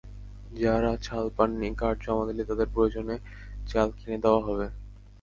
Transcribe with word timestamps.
যাঁরা 0.53 0.91
চাল 1.05 1.25
পাননি, 1.37 1.67
কার্ড 1.75 1.97
জমা 2.05 2.23
দিলে 2.29 2.43
তাঁদের 2.49 2.67
প্রয়োজনে 2.73 3.15
চাল 3.67 3.87
কিনে 3.97 4.17
দেওয়া 4.23 4.41
হবে। 4.47 4.67